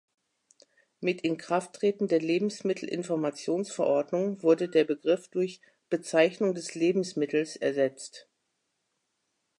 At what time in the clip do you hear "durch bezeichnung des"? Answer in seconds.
5.27-6.73